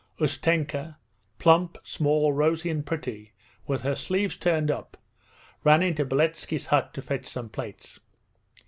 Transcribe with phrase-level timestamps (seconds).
[0.19, 0.95] Ustenka,
[1.37, 3.33] plump, small, rosy, and pretty,
[3.67, 4.97] with her sleeves turned up,
[5.63, 7.99] ran into Beletski's hut to fetch some plates.